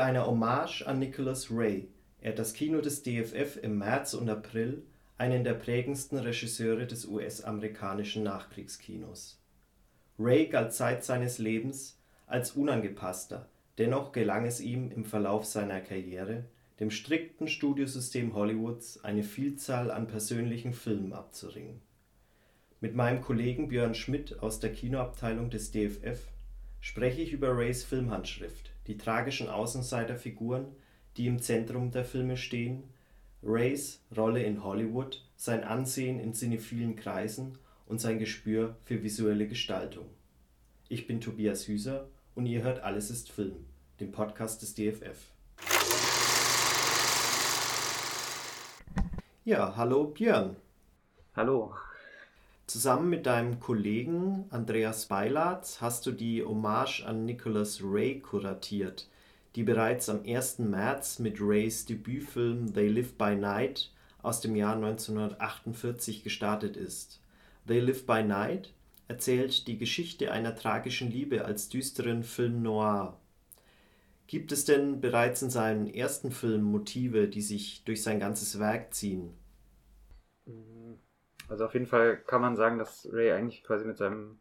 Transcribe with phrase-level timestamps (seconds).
[0.00, 1.86] Einer Hommage an Nicholas Ray
[2.22, 4.82] ehrt das Kino des DFF im März und April
[5.18, 9.38] einen der prägendsten Regisseure des US-amerikanischen Nachkriegskinos.
[10.18, 13.46] Ray galt zeit seines Lebens als unangepasster,
[13.76, 16.44] dennoch gelang es ihm im Verlauf seiner Karriere,
[16.80, 21.82] dem strikten Studiosystem Hollywoods eine Vielzahl an persönlichen Filmen abzuringen.
[22.80, 26.26] Mit meinem Kollegen Björn Schmidt aus der Kinoabteilung des DFF
[26.80, 30.66] spreche ich über Rays Filmhandschrift, die tragischen Außenseiterfiguren,
[31.16, 32.82] die im Zentrum der Filme stehen,
[33.40, 40.06] Rays Rolle in Hollywood, sein Ansehen in cinephilen Kreisen und sein Gespür für visuelle Gestaltung.
[40.88, 43.64] Ich bin Tobias Hüser und ihr hört Alles ist Film,
[44.00, 45.18] den Podcast des DFF.
[49.44, 50.56] Ja, hallo Björn.
[51.36, 51.72] Hallo.
[52.70, 59.08] Zusammen mit deinem Kollegen Andreas Beilatz hast du die Hommage an Nicholas Ray kuratiert,
[59.56, 60.60] die bereits am 1.
[60.60, 63.90] März mit Rays Debütfilm They Live by Night
[64.22, 67.20] aus dem Jahr 1948 gestartet ist.
[67.66, 68.72] They Live by Night
[69.08, 73.18] erzählt die Geschichte einer tragischen Liebe als düsteren Film noir.
[74.28, 78.94] Gibt es denn bereits in seinem ersten Film Motive, die sich durch sein ganzes Werk
[78.94, 79.39] ziehen?
[81.50, 84.38] Also auf jeden Fall kann man sagen, dass Ray eigentlich quasi mit seinem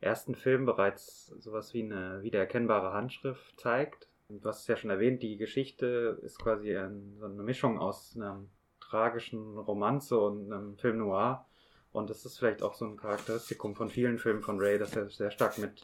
[0.00, 4.08] ersten Film bereits sowas wie eine wiedererkennbare Handschrift zeigt.
[4.30, 8.14] Du hast es ja schon erwähnt, die Geschichte ist quasi ein, so eine Mischung aus
[8.16, 8.42] einer
[8.80, 11.46] tragischen Romanze und einem Film noir.
[11.92, 15.10] Und das ist vielleicht auch so ein Charakteristikum von vielen Filmen von Ray, dass er
[15.10, 15.82] sehr stark mit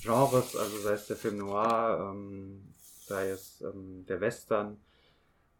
[0.00, 2.74] Genres, also sei es der Film noir, ähm,
[3.06, 4.80] sei es ähm, der Western,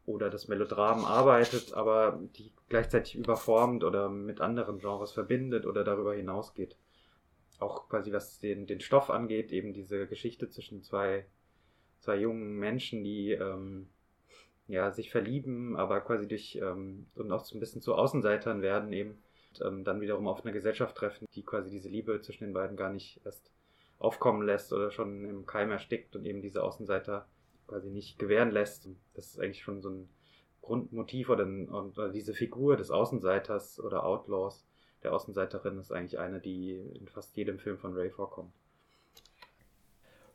[0.05, 6.15] oder das Melodram arbeitet, aber die gleichzeitig überformt oder mit anderen Genres verbindet oder darüber
[6.15, 6.76] hinausgeht.
[7.59, 11.26] Auch quasi was den, den Stoff angeht, eben diese Geschichte zwischen zwei,
[12.00, 13.88] zwei jungen Menschen, die ähm,
[14.66, 18.93] ja, sich verlieben, aber quasi durch ähm, und auch so ein bisschen zu Außenseitern werden
[18.93, 22.55] eben und, ähm, dann wiederum auf eine Gesellschaft treffen, die quasi diese Liebe zwischen den
[22.55, 23.53] beiden gar nicht erst
[23.99, 27.28] aufkommen lässt oder schon im Keim erstickt und eben diese Außenseiter
[27.67, 28.89] quasi nicht gewähren lässt.
[29.15, 30.09] Das ist eigentlich schon so ein
[30.61, 34.65] Grundmotiv oder, oder diese Figur des Außenseiters oder Outlaws,
[35.03, 38.53] der Außenseiterin, ist eigentlich eine, die in fast jedem Film von Ray vorkommt.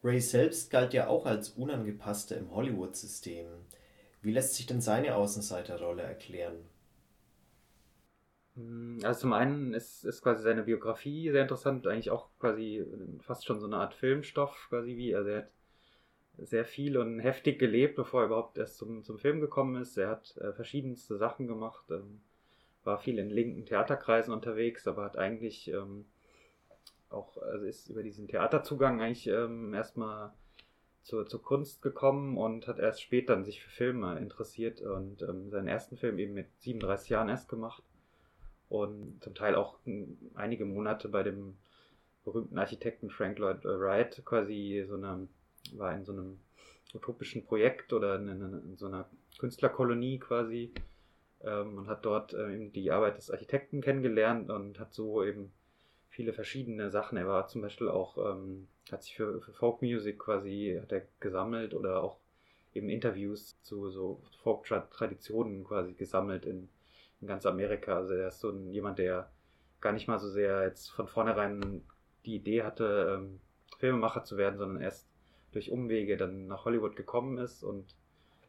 [0.03, 3.47] Ray selbst galt ja auch als unangepasster im Hollywood-System.
[4.21, 6.57] Wie lässt sich denn seine Außenseiterrolle erklären?
[8.55, 12.85] Hm, also zum einen ist, ist quasi seine Biografie sehr interessant, eigentlich auch quasi
[13.21, 15.15] fast schon so eine Art Filmstoff, quasi wie.
[15.15, 15.51] Also er hat
[16.37, 19.97] sehr viel und heftig gelebt, bevor er überhaupt erst zum, zum Film gekommen ist.
[19.97, 22.21] Er hat äh, verschiedenste Sachen gemacht, ähm,
[22.83, 26.05] war viel in linken Theaterkreisen unterwegs, aber hat eigentlich ähm,
[27.09, 30.33] auch, also ist über diesen Theaterzugang eigentlich ähm, erstmal
[31.01, 35.67] zur, zur Kunst gekommen und hat erst später sich für Filme interessiert und ähm, seinen
[35.67, 37.81] ersten Film eben mit 37 Jahren erst gemacht
[38.69, 39.79] und zum Teil auch
[40.35, 41.57] einige Monate bei dem
[42.25, 45.29] berühmten Architekten Frank Lloyd Wright quasi so eine
[45.77, 46.39] war in so einem
[46.93, 50.73] utopischen Projekt oder in, in, in so einer Künstlerkolonie quasi
[51.43, 55.51] ähm, und hat dort äh, eben die Arbeit des Architekten kennengelernt und hat so eben
[56.09, 57.17] viele verschiedene Sachen.
[57.17, 61.03] Er war zum Beispiel auch, ähm, hat sich für, für Folk Music quasi, hat er
[61.19, 62.17] gesammelt oder auch
[62.73, 66.69] eben Interviews zu so Folk-Traditionen quasi gesammelt in,
[67.21, 67.97] in ganz Amerika.
[67.97, 69.29] Also er ist so ein, jemand, der
[69.81, 71.83] gar nicht mal so sehr jetzt von vornherein
[72.25, 73.39] die Idee hatte, ähm,
[73.79, 75.06] Filmemacher zu werden, sondern erst
[75.51, 77.95] durch Umwege dann nach Hollywood gekommen ist und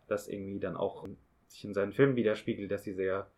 [0.08, 1.06] das irgendwie dann auch
[1.46, 3.30] sich in seinen Filmen widerspiegelt, dass sie sehr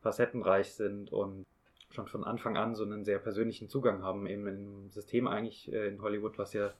[0.00, 1.46] facettenreich sind und
[1.90, 5.88] schon von Anfang an so einen sehr persönlichen Zugang haben, eben im System eigentlich äh,
[5.88, 6.74] in Hollywood, was ja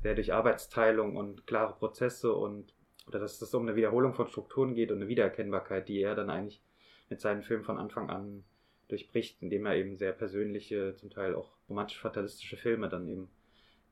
[0.00, 2.74] sehr durch Arbeitsteilung und klare Prozesse und
[3.06, 6.30] oder dass es um eine Wiederholung von Strukturen geht und eine Wiedererkennbarkeit, die er dann
[6.30, 6.62] eigentlich
[7.10, 8.44] mit seinen Filmen von Anfang an
[8.88, 13.28] durchbricht, indem er eben sehr persönliche, zum Teil auch romantisch-fatalistische Filme dann eben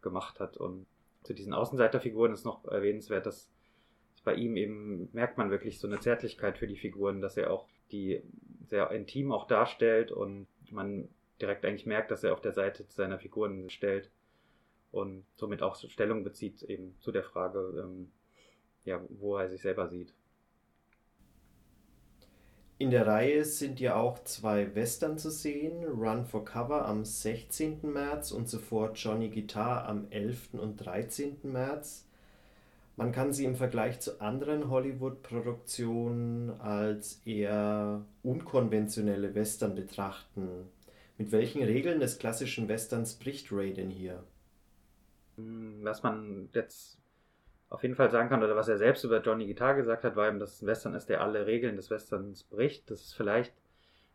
[0.00, 0.86] gemacht hat und
[1.22, 3.50] zu diesen Außenseiterfiguren ist noch erwähnenswert, dass
[4.24, 7.66] bei ihm eben merkt man wirklich so eine Zärtlichkeit für die Figuren, dass er auch
[7.90, 8.22] die
[8.66, 11.08] sehr intim auch darstellt und man
[11.40, 14.10] direkt eigentlich merkt, dass er auf der Seite seiner Figuren stellt
[14.92, 18.12] und somit auch Stellung bezieht eben zu der Frage, ähm,
[18.84, 20.14] ja, wo er sich selber sieht.
[22.82, 27.78] In der Reihe sind ja auch zwei Western zu sehen, Run for Cover am 16.
[27.82, 30.54] März und zuvor Johnny Guitar am 11.
[30.54, 31.36] und 13.
[31.44, 32.08] März.
[32.96, 40.68] Man kann sie im Vergleich zu anderen Hollywood-Produktionen als eher unkonventionelle Western betrachten.
[41.18, 44.24] Mit welchen Regeln des klassischen Westerns bricht Ray denn hier?
[45.36, 46.98] Hm, was man jetzt
[47.72, 50.28] auf jeden Fall sagen kann, oder was er selbst über Johnny Guitar gesagt hat, war
[50.28, 52.90] eben, dass es ein Western ist, der alle Regeln des Westerns bricht.
[52.90, 53.54] Das ist vielleicht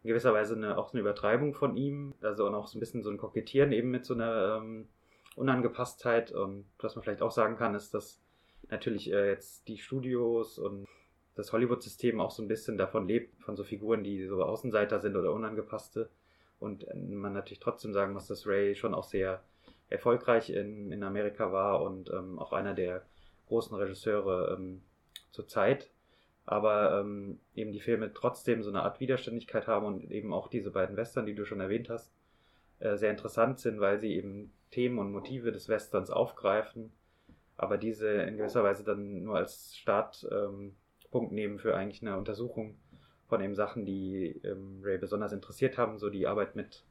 [0.04, 3.10] in gewisser Weise eine, auch eine Übertreibung von ihm, also auch so ein bisschen so
[3.10, 4.88] ein Kokettieren eben mit so einer ähm,
[5.36, 6.32] Unangepasstheit.
[6.32, 8.22] Und was man vielleicht auch sagen kann, ist, dass
[8.70, 10.88] natürlich äh, jetzt die Studios und
[11.34, 15.16] das Hollywood-System auch so ein bisschen davon lebt, von so Figuren, die so Außenseiter sind
[15.16, 16.12] oder unangepasste.
[16.60, 19.42] Und äh, man natürlich trotzdem sagen muss, dass Ray schon auch sehr
[19.90, 23.04] erfolgreich in, in Amerika war und ähm, auch einer der
[23.48, 24.82] großen Regisseure ähm,
[25.32, 25.90] zur Zeit.
[26.46, 30.72] Aber ähm, eben die Filme trotzdem so eine Art Widerständigkeit haben und eben auch diese
[30.72, 32.14] beiden Western, die du schon erwähnt hast,
[32.80, 36.92] äh, sehr interessant sind, weil sie eben Themen und Motive des Westerns aufgreifen,
[37.58, 40.76] aber diese in gewisser Weise dann nur als Startpunkt
[41.14, 42.78] ähm, nehmen für eigentlich eine Untersuchung
[43.28, 46.86] von eben Sachen, die ähm, Ray besonders interessiert haben, so die Arbeit mit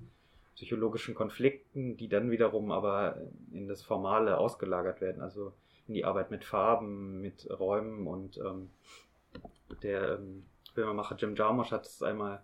[0.56, 3.20] psychologischen Konflikten, die dann wiederum aber
[3.52, 5.52] in das Formale ausgelagert werden, also
[5.86, 8.70] in die Arbeit mit Farben, mit Räumen und ähm,
[9.82, 10.44] der ähm,
[10.74, 12.42] Filmemacher Jim Jarmusch hat es einmal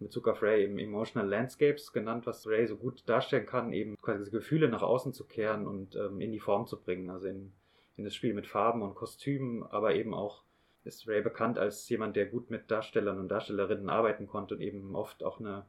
[0.00, 3.96] in Bezug auf Ray eben Emotional Landscapes genannt, was Ray so gut darstellen kann, eben
[4.00, 7.52] quasi Gefühle nach außen zu kehren und ähm, in die Form zu bringen, also in,
[7.96, 10.42] in das Spiel mit Farben und Kostümen, aber eben auch
[10.84, 14.96] ist Ray bekannt als jemand, der gut mit Darstellern und Darstellerinnen arbeiten konnte und eben
[14.96, 15.66] oft auch eine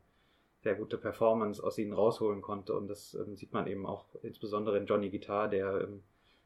[0.61, 2.73] sehr gute Performance aus ihnen rausholen konnte.
[2.73, 6.03] Und das ähm, sieht man eben auch insbesondere in Johnny Guitar, der ähm,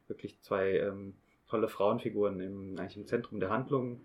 [0.08, 1.16] wirklich zwei ähm,
[1.48, 4.02] tolle Frauenfiguren im, eigentlich im Zentrum der Handlung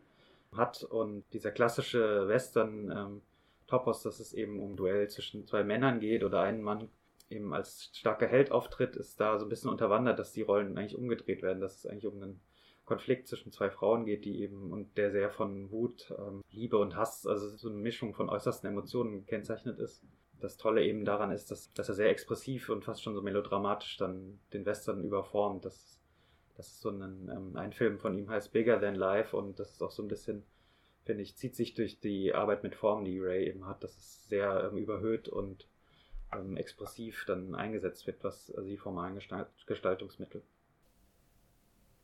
[0.53, 0.83] hat.
[0.83, 3.23] Und dieser klassische Western ähm,
[3.67, 6.89] Topos, dass es eben um Duell zwischen zwei Männern geht oder einen Mann
[7.29, 10.99] eben als starker Held auftritt, ist da so ein bisschen unterwandert, dass die Rollen eigentlich
[10.99, 12.41] umgedreht werden, dass es eigentlich um einen
[12.91, 16.97] Konflikt zwischen zwei Frauen geht, die eben und der sehr von Wut, ähm, Liebe und
[16.97, 20.03] Hass, also so eine Mischung von äußersten Emotionen gekennzeichnet ist.
[20.41, 23.97] Das Tolle eben daran ist, dass, dass er sehr expressiv und fast schon so melodramatisch
[23.97, 25.65] dann den Western überformt.
[25.65, 26.01] Das,
[26.57, 29.71] das ist so ein, ähm, ein Film von ihm heißt Bigger Than Life und das
[29.71, 30.43] ist auch so ein bisschen,
[31.05, 34.27] finde ich, zieht sich durch die Arbeit mit Formen, die Ray eben hat, dass es
[34.27, 35.69] sehr ähm, überhöht und
[36.33, 40.43] ähm, expressiv dann eingesetzt wird, was also die formalen Gestalt Gestaltungsmittel.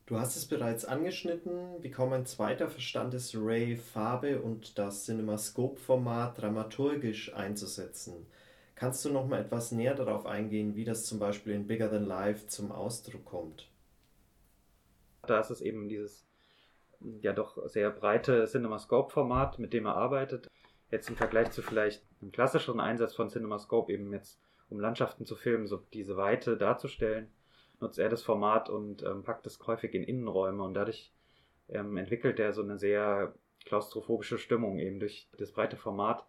[0.06, 5.04] Du hast es bereits angeschnitten, wie kaum ein zweiter verstand es Ray, Farbe und das
[5.04, 8.24] CinemaScope-Format dramaturgisch einzusetzen.
[8.76, 12.04] Kannst du noch mal etwas näher darauf eingehen, wie das zum Beispiel in Bigger Than
[12.04, 13.68] Life zum Ausdruck kommt?
[15.26, 16.24] Da ist es eben dieses
[17.20, 20.48] ja doch sehr breite CinemaScope-Format, mit dem er arbeitet.
[20.92, 24.38] Jetzt im Vergleich zu vielleicht einem klassischeren Einsatz von CinemaScope, eben jetzt
[24.70, 27.28] um Landschaften zu filmen, so diese Weite darzustellen,
[27.80, 31.12] nutzt er das Format und ähm, packt es häufig in Innenräume und dadurch
[31.68, 33.34] ähm, entwickelt er so eine sehr
[33.64, 36.24] klaustrophobische Stimmung eben durch das breite Format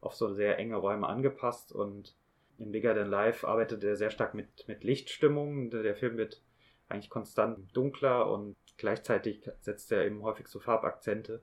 [0.00, 2.16] auf so sehr enge Räume angepasst und
[2.58, 5.70] in Bigger Than Life arbeitet er sehr stark mit, mit Lichtstimmung.
[5.70, 6.42] Der Film wird
[6.88, 11.42] eigentlich konstant dunkler und gleichzeitig setzt er eben häufig so Farbakzente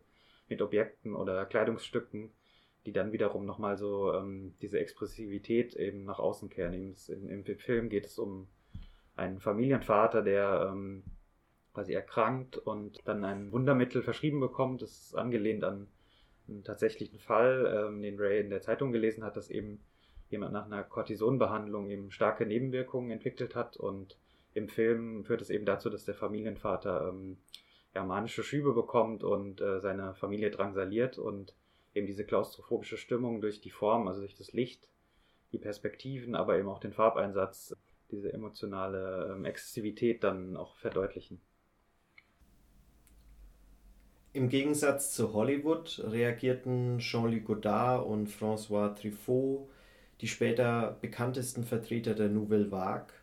[0.49, 2.31] mit Objekten oder Kleidungsstücken,
[2.85, 6.73] die dann wiederum nochmal so ähm, diese Expressivität eben nach außen kehren.
[6.73, 8.47] Im, Im Film geht es um
[9.15, 11.03] einen Familienvater, der ähm,
[11.73, 14.81] quasi erkrankt und dann ein Wundermittel verschrieben bekommt.
[14.81, 15.87] Das ist angelehnt an
[16.47, 19.83] einen tatsächlichen Fall, ähm, den Ray in der Zeitung gelesen hat, dass eben
[20.29, 24.17] jemand nach einer Cortisonbehandlung eben starke Nebenwirkungen entwickelt hat und
[24.53, 27.37] im Film führt es eben dazu, dass der Familienvater ähm,
[27.93, 31.55] ja, manische Schübe bekommt und äh, seine Familie drangsaliert und
[31.93, 34.89] eben diese klaustrophobische Stimmung durch die Form, also durch das Licht,
[35.51, 37.75] die Perspektiven, aber eben auch den Farbeinsatz
[38.11, 41.41] diese emotionale ähm, Exzessivität dann auch verdeutlichen.
[44.33, 49.69] Im Gegensatz zu Hollywood reagierten Jean-Luc Godard und François Truffaut,
[50.19, 53.13] die später bekanntesten Vertreter der Nouvelle Vague,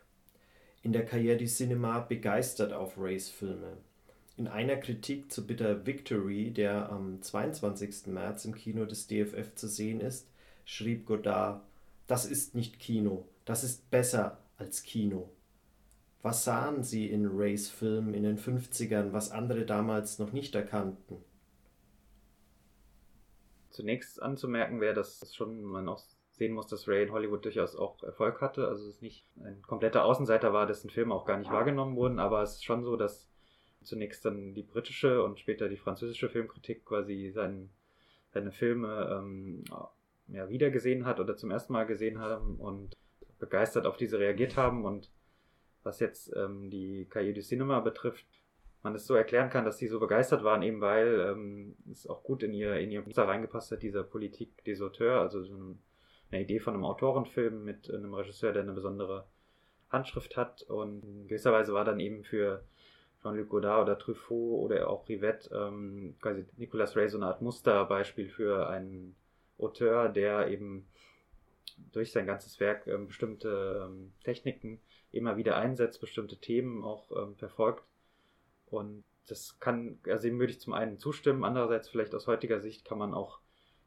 [0.81, 3.77] in der Karriere du Cinema begeistert auf Rays Filme.
[4.37, 8.07] In einer Kritik zu Bitter Victory, der am 22.
[8.07, 10.27] März im Kino des DFF zu sehen ist,
[10.65, 11.61] schrieb Godard:
[12.07, 15.29] Das ist nicht Kino, das ist besser als Kino.
[16.21, 21.17] Was sahen Sie in Rays Film in den 50ern, was andere damals noch nicht erkannten?
[23.69, 26.01] Zunächst anzumerken wäre, dass schon man auch
[26.31, 28.67] sehen muss, dass Ray in Hollywood durchaus auch Erfolg hatte.
[28.67, 32.41] Also es nicht ein kompletter Außenseiter war, dessen Filme auch gar nicht wahrgenommen wurden, aber
[32.41, 33.29] es ist schon so, dass
[33.83, 37.69] zunächst dann die britische und später die französische Filmkritik quasi seinen,
[38.29, 39.65] seine Filme ähm,
[40.29, 42.95] ja, wiedergesehen hat oder zum ersten Mal gesehen haben und
[43.43, 45.09] begeistert auf diese reagiert haben und
[45.83, 48.25] was jetzt ähm, die Cahiers du Cinema betrifft,
[48.83, 52.23] man es so erklären kann, dass sie so begeistert waren, eben weil ähm, es auch
[52.23, 55.75] gut in ihr in ihr Muster reingepasst hat, dieser Politik des Auteurs, also so
[56.31, 59.25] eine Idee von einem Autorenfilm mit einem Regisseur, der eine besondere
[59.89, 62.63] Handschrift hat und in gewisser Weise war dann eben für
[63.21, 68.29] Jean-Luc Godard oder Truffaut oder auch Rivette ähm, quasi Nicolas Ray so eine Art Musterbeispiel
[68.29, 69.15] für einen
[69.57, 70.87] Auteur, der eben
[71.91, 74.79] durch sein ganzes Werk ähm, bestimmte ähm, Techniken
[75.11, 77.83] immer wieder einsetzt, bestimmte Themen auch ähm, verfolgt.
[78.67, 82.85] Und das kann, also dem würde ich zum einen zustimmen, andererseits vielleicht aus heutiger Sicht
[82.85, 83.39] kann man auch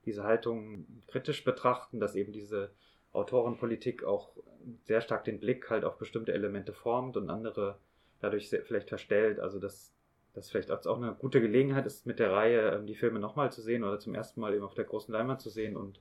[0.05, 2.71] diese Haltung kritisch betrachten, dass eben diese
[3.13, 4.37] Autorenpolitik auch
[4.85, 7.79] sehr stark den Blick halt auf bestimmte Elemente formt und andere
[8.21, 9.41] dadurch vielleicht verstellt.
[9.41, 9.93] Also dass
[10.33, 13.63] das vielleicht auch eine gute Gelegenheit ist, mit der Reihe ähm, die Filme nochmal zu
[13.63, 16.01] sehen oder zum ersten Mal eben auf der großen Leinwand zu sehen und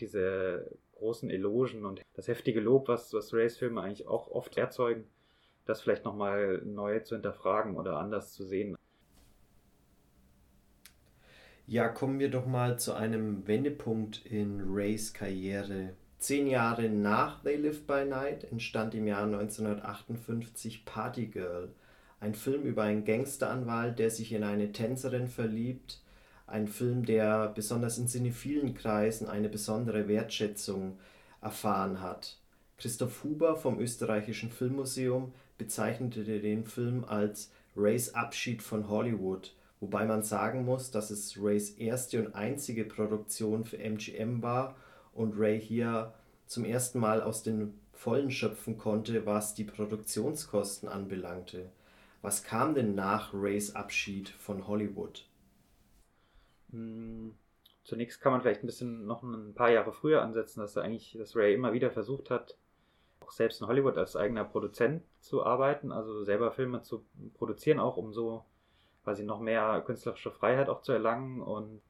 [0.00, 5.04] diese großen Elogen und das heftige Lob, was, was Rays Filme eigentlich auch oft erzeugen,
[5.64, 8.76] das vielleicht nochmal neu zu hinterfragen oder anders zu sehen.
[11.66, 15.94] Ja, kommen wir doch mal zu einem Wendepunkt in Rays Karriere.
[16.18, 21.70] Zehn Jahre nach They Live by Night entstand im Jahr 1958 Party Girl,
[22.20, 26.02] ein Film über einen Gangsteranwalt, der sich in eine Tänzerin verliebt.
[26.46, 30.98] Ein Film, der besonders in cinephilen Kreisen eine besondere Wertschätzung
[31.40, 32.38] erfahren hat.
[32.76, 39.52] Christoph Huber vom Österreichischen Filmmuseum bezeichnete den Film als Rays Abschied von Hollywood
[39.84, 44.76] wobei man sagen muss, dass es Rays erste und einzige Produktion für MGM war
[45.12, 46.14] und Ray hier
[46.46, 51.70] zum ersten Mal aus den Vollen schöpfen konnte, was die Produktionskosten anbelangte.
[52.22, 55.26] Was kam denn nach Rays Abschied von Hollywood?
[56.74, 57.34] Hm,
[57.84, 61.16] zunächst kann man vielleicht ein bisschen noch ein paar Jahre früher ansetzen, dass er eigentlich,
[61.16, 62.56] dass Ray immer wieder versucht hat,
[63.20, 67.04] auch selbst in Hollywood als eigener Produzent zu arbeiten, also selber Filme zu
[67.34, 68.44] produzieren, auch um so
[69.04, 71.80] quasi noch mehr künstlerische Freiheit auch zu erlangen und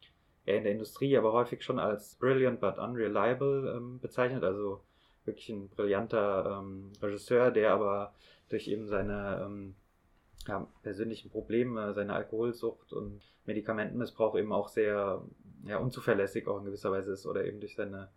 [0.44, 4.82] er in der Industrie aber häufig schon als brilliant but unreliable ähm, bezeichnet, also
[5.24, 8.12] wirklich ein brillanter ähm, Regisseur, der aber
[8.50, 9.74] durch eben seine ähm,
[10.46, 15.22] ja, persönlichen Probleme, seine Alkoholsucht und Medikamentenmissbrauch eben auch sehr
[15.66, 18.10] ja, unzuverlässig auch in gewisser Weise ist oder eben durch seine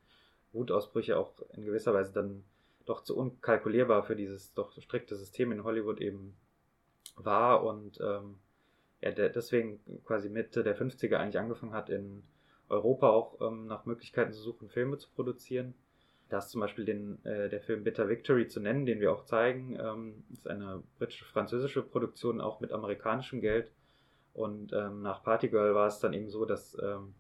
[0.54, 2.44] Wutausbrüche auch in gewisser Weise dann
[2.86, 6.36] doch zu unkalkulierbar für dieses doch strikte System in Hollywood eben
[7.16, 8.40] war und ähm,
[9.00, 12.24] er deswegen quasi Mitte der 50er eigentlich angefangen hat, in
[12.70, 15.74] Europa auch ähm, nach Möglichkeiten zu suchen, Filme zu produzieren.
[16.30, 19.24] Da ist zum Beispiel den, äh, der Film Bitter Victory zu nennen, den wir auch
[19.24, 19.78] zeigen.
[19.80, 23.72] Ähm, ist eine britische-französische Produktion, auch mit amerikanischem Geld.
[24.34, 27.14] Und ähm, nach Partygirl war es dann eben so, dass ähm,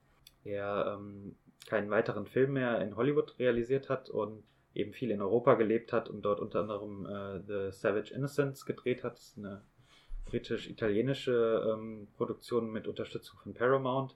[0.43, 1.35] er ähm,
[1.67, 4.43] keinen weiteren Film mehr in Hollywood realisiert hat und
[4.75, 9.03] eben viel in Europa gelebt hat und dort unter anderem äh, The Savage Innocence gedreht
[9.03, 9.13] hat.
[9.13, 9.61] Das ist eine
[10.25, 14.15] britisch-italienische ähm, Produktion mit Unterstützung von Paramount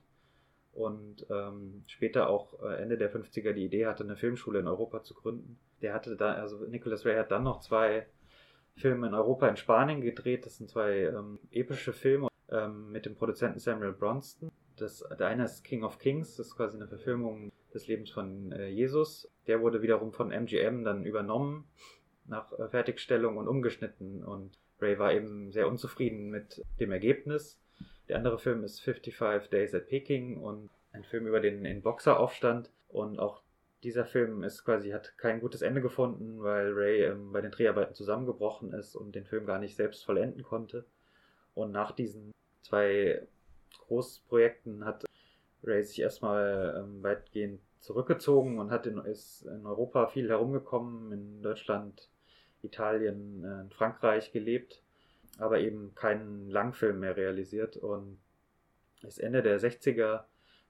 [0.72, 5.02] und ähm, später auch äh, Ende der 50er die Idee hatte, eine Filmschule in Europa
[5.02, 5.58] zu gründen.
[5.82, 8.06] Der hatte da, also Nicholas Ray hat dann noch zwei
[8.76, 10.46] Filme in Europa in Spanien gedreht.
[10.46, 14.50] Das sind zwei ähm, epische Filme ähm, mit dem Produzenten Samuel Bronston.
[14.76, 18.52] Das, der eine ist King of Kings, das ist quasi eine Verfilmung des Lebens von
[18.52, 19.30] äh, Jesus.
[19.46, 21.68] Der wurde wiederum von MGM dann übernommen
[22.26, 27.61] nach äh, Fertigstellung und umgeschnitten und Ray war eben sehr unzufrieden mit dem Ergebnis.
[28.08, 32.70] Der andere Film ist 55 Days at Peking und ein Film über den, den Boxeraufstand.
[32.88, 33.42] Und auch
[33.82, 37.94] dieser Film ist quasi, hat kein gutes Ende gefunden, weil Ray ähm, bei den Dreharbeiten
[37.94, 40.84] zusammengebrochen ist und den Film gar nicht selbst vollenden konnte.
[41.54, 42.32] Und nach diesen
[42.62, 43.26] zwei
[43.86, 45.04] Großprojekten hat
[45.64, 51.42] Ray sich erstmal ähm, weitgehend zurückgezogen und hat in, ist in Europa viel herumgekommen, in
[51.42, 52.08] Deutschland
[52.62, 54.82] Italien, äh, Frankreich gelebt,
[55.38, 58.18] aber eben keinen Langfilm mehr realisiert und
[59.02, 60.24] ist Ende der 60er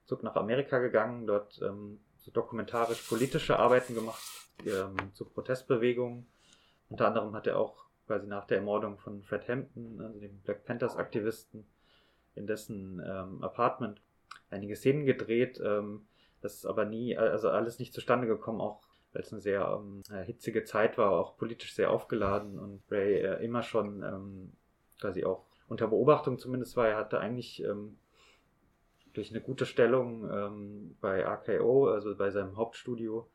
[0.05, 4.21] zurück nach Amerika gegangen, dort ähm, so dokumentarisch-politische Arbeiten gemacht
[4.65, 6.25] ähm, zu Protestbewegungen.
[6.89, 10.65] Unter anderem hat er auch quasi nach der Ermordung von Fred Hampton, also dem Black
[10.65, 11.65] Panthers Aktivisten,
[12.35, 14.01] in dessen ähm, Apartment
[14.49, 15.61] einige Szenen gedreht.
[15.63, 16.07] Ähm,
[16.41, 18.81] das ist aber nie, also alles nicht zustande gekommen, auch
[19.13, 23.21] weil es eine sehr ähm, äh, hitzige Zeit war, auch politisch sehr aufgeladen und Ray
[23.21, 24.51] äh, immer schon ähm,
[24.99, 26.87] quasi auch unter Beobachtung zumindest war.
[26.87, 27.97] Er hatte eigentlich ähm,
[29.13, 33.29] durch eine gute Stellung ähm, bei RKO, also bei seinem Hauptstudio,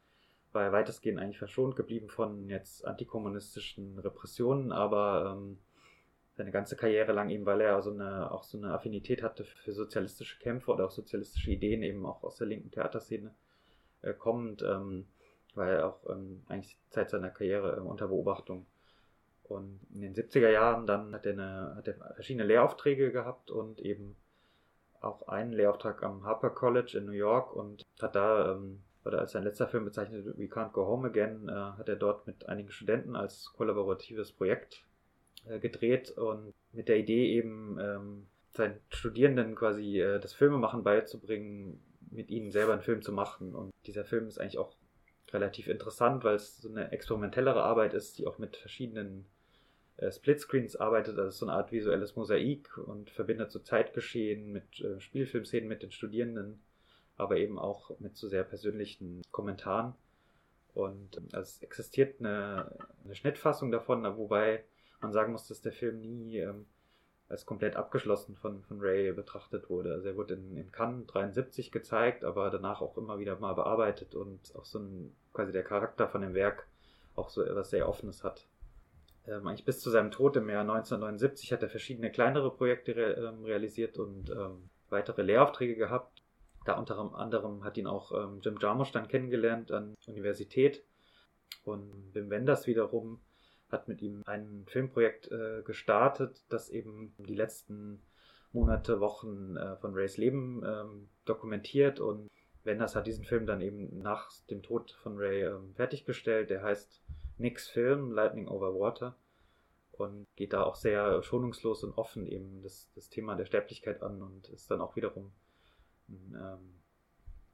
[0.52, 5.58] war er weitestgehend eigentlich verschont geblieben von jetzt antikommunistischen Repressionen, aber ähm,
[6.32, 9.73] seine ganze Karriere lang eben, weil er also eine, auch so eine Affinität hatte für
[9.73, 13.35] sozialistische Kämpfe oder auch sozialistische Ideen, eben auch aus der linken Theaterszene
[14.02, 15.06] äh, kommend, ähm,
[15.55, 18.67] war er auch ähm, eigentlich Zeit seiner Karriere äh, unter Beobachtung.
[19.45, 23.81] Und in den 70er Jahren dann hat er, eine, hat er verschiedene Lehraufträge gehabt und
[23.81, 24.14] eben
[25.00, 29.33] auch einen Lehrauftrag am Harper College in New York und hat da, ähm, oder als
[29.33, 32.71] sein letzter Film bezeichnet, We Can't Go Home Again, äh, hat er dort mit einigen
[32.71, 34.85] Studenten als kollaboratives Projekt
[35.47, 41.81] äh, gedreht und mit der Idee eben ähm, seinen Studierenden quasi äh, das Filmemachen beizubringen,
[42.11, 43.55] mit ihnen selber einen Film zu machen.
[43.55, 44.75] Und dieser Film ist eigentlich auch
[45.32, 49.26] relativ interessant, weil es so eine experimentellere Arbeit ist, die auch mit verschiedenen
[49.99, 55.00] äh, Splitscreens arbeitet, also so eine Art visuelles Mosaik und verbindet so Zeitgeschehen mit äh,
[55.00, 56.61] Spielfilmszenen mit den Studierenden,
[57.16, 59.94] aber eben auch mit so sehr persönlichen Kommentaren.
[60.75, 62.70] Und also es existiert eine,
[63.04, 64.62] eine, Schnittfassung davon, wobei
[65.00, 66.66] man sagen muss, dass der Film nie ähm,
[67.28, 69.92] als komplett abgeschlossen von, von Ray betrachtet wurde.
[69.92, 74.14] Also er wurde in, in Cannes 73 gezeigt, aber danach auch immer wieder mal bearbeitet
[74.14, 76.66] und auch so ein, quasi der Charakter von dem Werk
[77.16, 78.47] auch so etwas sehr Offenes hat.
[79.26, 83.12] Ähm, eigentlich bis zu seinem Tod im Jahr 1979 hat er verschiedene kleinere Projekte re,
[83.12, 86.23] ähm, realisiert und ähm, weitere Lehraufträge gehabt.
[86.64, 90.82] Da unter anderem hat ihn auch ähm, Jim Jarmusch dann kennengelernt an Universität.
[91.64, 93.20] Und Wim Wenders wiederum
[93.70, 98.02] hat mit ihm ein Filmprojekt äh, gestartet, das eben die letzten
[98.52, 102.00] Monate, Wochen äh, von Rays Leben ähm, dokumentiert.
[102.00, 102.30] Und
[102.64, 106.50] Wenders hat diesen Film dann eben nach dem Tod von Ray ähm, fertiggestellt.
[106.50, 107.02] Der heißt
[107.37, 109.16] Nix Film, Lightning Over Water.
[109.92, 114.22] Und geht da auch sehr schonungslos und offen eben das, das Thema der Sterblichkeit an
[114.22, 115.32] und ist dann auch wiederum
[116.08, 116.75] ein, ähm,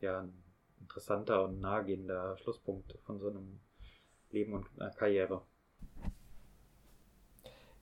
[0.00, 0.44] ja, ein
[0.80, 3.61] interessanter und nahegehender Schlusspunkt von so einem
[4.30, 5.42] Leben und äh, Karriere.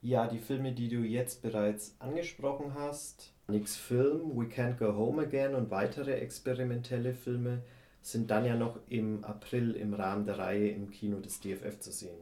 [0.01, 5.23] Ja, die Filme, die du jetzt bereits angesprochen hast, Nix Film, We Can't Go Home
[5.23, 7.63] Again und weitere experimentelle Filme
[8.01, 11.93] sind dann ja noch im April im Rahmen der Reihe im Kino des DFF zu
[11.93, 12.19] sehen.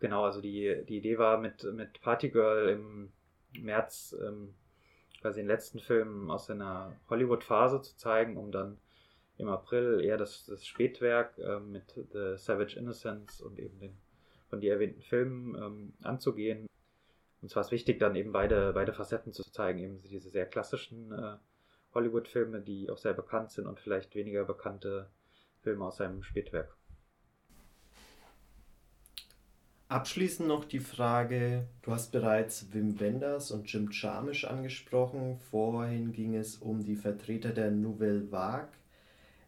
[0.00, 3.12] Genau, also die, die Idee war mit, mit Party Girl im
[3.58, 4.54] März ähm,
[5.20, 8.78] quasi den letzten Film aus seiner Hollywood-Phase zu zeigen, um dann
[9.38, 13.96] im April eher das, das Spätwerk äh, mit The Savage Innocence und eben den
[14.52, 16.66] von dir erwähnten Filmen ähm, anzugehen.
[17.40, 21.10] Und zwar ist wichtig, dann eben beide, beide Facetten zu zeigen, eben diese sehr klassischen
[21.10, 21.36] äh,
[21.94, 25.08] Hollywood-Filme, die auch sehr bekannt sind und vielleicht weniger bekannte
[25.62, 26.76] Filme aus seinem Spätwerk.
[29.88, 36.36] Abschließend noch die Frage, du hast bereits Wim Wenders und Jim Jarmusch angesprochen, vorhin ging
[36.36, 38.68] es um die Vertreter der Nouvelle Vague.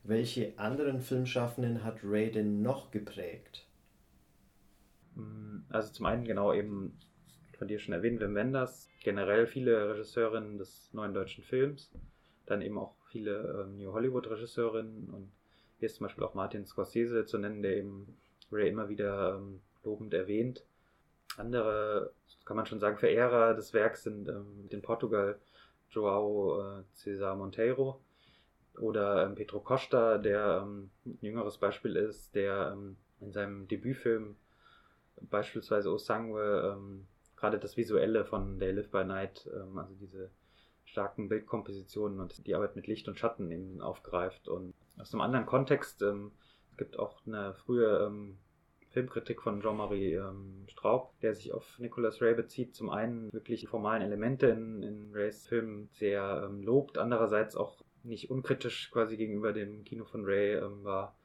[0.03, 3.67] Welche anderen Filmschaffenden hat Ray denn noch geprägt?
[5.15, 6.99] Mm, also zum einen genau eben
[7.59, 11.91] von dir schon erwähnt, Wim Wenders, generell viele Regisseurinnen des neuen deutschen Films,
[12.47, 15.31] dann eben auch viele ähm, New Hollywood Regisseurinnen und
[15.79, 18.17] hier ist zum Beispiel auch Martin Scorsese zu nennen, der eben
[18.51, 20.65] Ray immer wieder ähm, lobend erwähnt.
[21.37, 22.13] Andere,
[22.45, 25.39] kann man schon sagen, Verehrer des Werks sind ähm, in Portugal
[25.91, 28.01] Joao äh, Cesar Monteiro
[28.79, 34.37] oder ähm, Pedro Costa, der ähm, ein jüngeres Beispiel ist, der ähm, in seinem Debütfilm
[35.21, 40.31] beispielsweise Osangue ähm, gerade das Visuelle von They Live by Night, ähm, also diese
[40.85, 44.49] starken Bildkompositionen und die Arbeit mit Licht und Schatten eben aufgreift.
[44.49, 46.33] Und aus einem anderen Kontext, ähm,
[46.71, 48.39] es gibt auch eine frühe ähm,
[48.91, 52.75] Filmkritik von Jean-Marie ähm, Straub, der sich auf Nicolas Ray bezieht.
[52.75, 57.83] Zum einen wirklich die formalen Elemente in, in Rays Film sehr ähm, lobt, andererseits auch
[58.05, 61.17] nicht unkritisch quasi gegenüber dem Kino von Ray ähm, war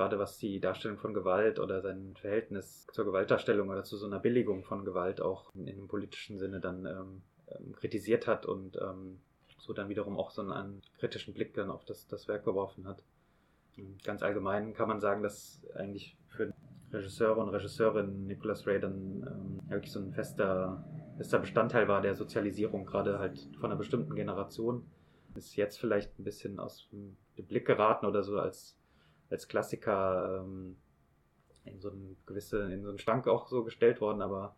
[0.00, 4.18] gerade was die Darstellung von Gewalt oder sein Verhältnis zur Gewaltdarstellung oder zu so einer
[4.18, 9.20] Billigung von Gewalt auch in, einem politischen Sinne dann ähm, ähm, kritisiert hat und ähm,
[9.58, 13.04] so dann wiederum auch so einen, kritischen Blick dann auf das, das Werk geworfen hat.
[14.02, 16.50] Ganz allgemein kann man sagen, dass eigentlich für
[16.94, 20.82] Regisseure und Regisseurinnen Nicholas Ray dann ähm, wirklich so ein fester,
[21.18, 24.86] fester Bestandteil war der Sozialisierung, gerade halt von einer bestimmten Generation.
[25.34, 28.79] Ist jetzt vielleicht ein bisschen aus dem Blick geraten oder so als
[29.30, 30.76] als Klassiker ähm,
[31.64, 34.56] in so einen gewisse, in so einen Schrank auch so gestellt worden, aber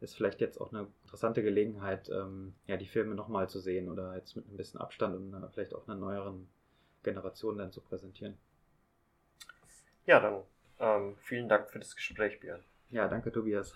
[0.00, 4.14] ist vielleicht jetzt auch eine interessante Gelegenheit, ähm, ja, die Filme nochmal zu sehen oder
[4.14, 6.48] jetzt mit ein bisschen Abstand und uh, vielleicht auch einer neueren
[7.02, 8.36] Generation dann zu präsentieren.
[10.04, 10.42] Ja, dann
[10.78, 12.62] ähm, vielen Dank für das Gespräch, Björn.
[12.90, 13.72] Ja, danke, Tobias.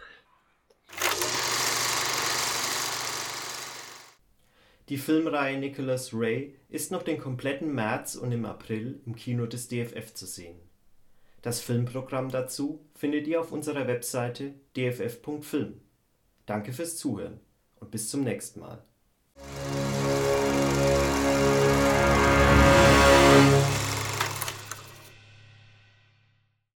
[4.91, 9.69] Die Filmreihe Nicholas Ray ist noch den kompletten März und im April im Kino des
[9.69, 10.57] DFF zu sehen.
[11.43, 15.81] Das Filmprogramm dazu findet ihr auf unserer Webseite dff.film.
[16.45, 17.39] Danke fürs Zuhören
[17.79, 18.83] und bis zum nächsten Mal.